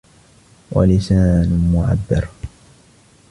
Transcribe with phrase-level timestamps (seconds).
[0.71, 2.29] وَلِسَانٌ مُعَبِّرٌ